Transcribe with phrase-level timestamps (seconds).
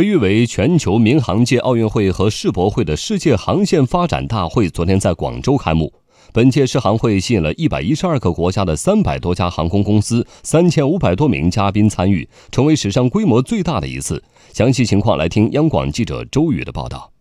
[0.00, 5.92] 被誉为全球民航界奥运会和世博会的世界航线发展大会昨天在广州开幕。
[6.32, 14.24] 本届世航会吸引了一百一十二个国家的三百多家航空公司、三千五百多名嘉宾参与，成为史上规模最大的一次。
[14.54, 17.12] 详细情况来听央广记者周宇的报道。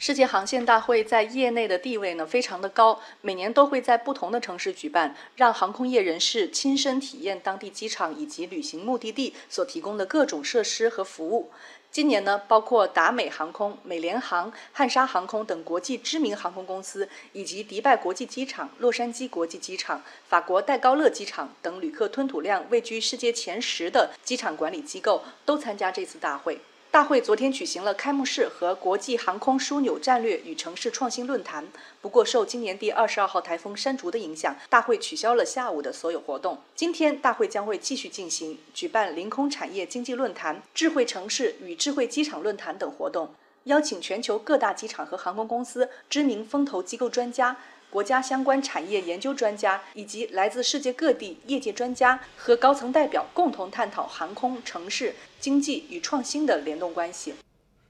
[0.00, 11.50] 世界航线大会在业内的地位呢非常的高，每年都会在不同的城市举办，让航空业人士亲身体验当地机场以及旅行目的地所提供的各种设施和服务。
[11.90, 26.60] 今年呢，包括达美航空、美联航、汉莎航空等国际知名航空公司，以及迪拜国际机场、洛杉矶国际机场、法国戴高乐机场等旅客吞吐量位居世界前十的机场管理机构都参加这次大会。
[26.90, 31.66] 大会昨天举行了开幕式和国际航空枢纽战略与城市创新论坛。
[32.00, 36.58] 不过，受今年第二十二号台风山竹的影响，大会取消了下午的所有活动。
[36.74, 43.34] 今天，大会将会继续进行，举办临空产业经济论坛、智慧城市与智慧机场论坛等活动，
[43.64, 47.58] 邀请全球各大机场和航空公司知名风投机构专家。
[47.90, 57.34] 国家相关产业研究专家以及来自世界各地业界专家和高层代表共同探讨航空、城市、经济与创新的联动关系。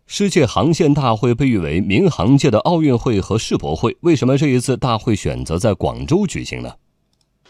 [0.06, 6.76] 世界航线大会被誉为民航界的奥运会和世博会，为什么这一次大会选择在广州举行呢？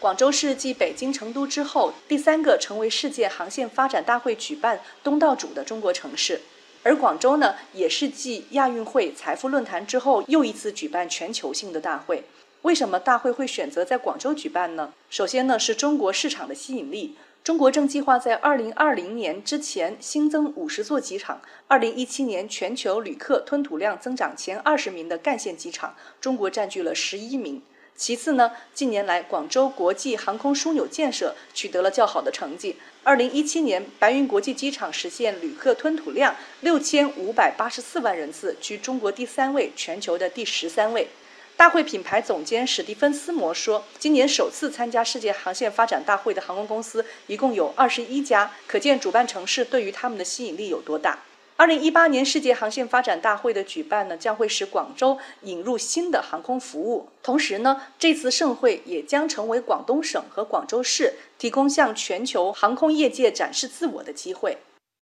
[0.01, 6.41] 广州市继北京、成都之后第三个成为世界航线发展大会举办东道主的中国城市。
[6.83, 12.25] 而广州呢，也是继亚运会、财富论坛之后又一次举办全球性的大会。
[12.63, 14.93] 为什么大会会选择在广州举办呢？
[15.11, 17.17] 首先呢，是中国市场的吸引力。
[17.45, 21.41] 中国正计划在二零二零年之前新增五十座机场。
[21.67, 27.63] 二零一七年全球旅客吞吐量增长前二十名的干线机场，中国占据了十一名。
[27.99, 32.77] 其次呢，近年来广州国际航空枢纽建设取得了较好的成绩。
[33.03, 41.09] 二零一七年，白云国际机场实现旅客吞吐量六千五百八十四万人次，居中国第三位，全球的第十三位。
[41.57, 51.19] 大会品牌总监史蒂芬斯摩说：“今年首次参加世界航线发展大会的航空公司一共有二十一家，可见主办城市对于他们的吸引力有多大。”
[51.59, 57.09] 二零一八年世界航线发展大会的举办呢，将会使广州引入新的航空服务。
[57.21, 64.57] 同时呢，这次盛会也将成为广东省和广州市提供向全球航空业界展示自我的机会。